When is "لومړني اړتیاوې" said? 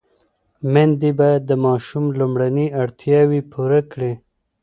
2.19-3.41